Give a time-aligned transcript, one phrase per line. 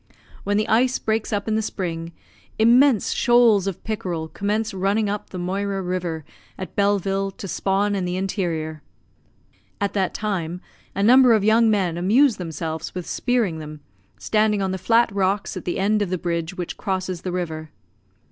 [0.43, 2.11] When the ice breaks up in the spring,
[2.57, 6.25] immense shoals of pickerel commence running up the Moira river,
[6.57, 8.81] at Belleville, to spawn in the interior.
[9.79, 10.59] At that time
[10.95, 13.81] a number of young men amuse themselves with spearing them,
[14.17, 17.69] standing on the flat rocks at the end of the bridge which crosses the river.